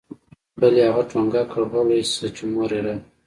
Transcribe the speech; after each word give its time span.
بل 0.59 0.73
يې 0.79 0.85
هغه 0.89 1.03
ټونګه 1.11 1.41
كړ 1.51 1.61
غلى 1.71 1.99
سه 2.13 2.27
چې 2.35 2.43
مور 2.53 2.69
يې 2.75 2.81
راغله. 2.85 2.93